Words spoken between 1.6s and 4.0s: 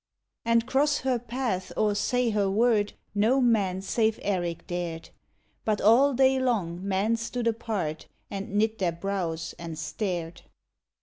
or say her word No man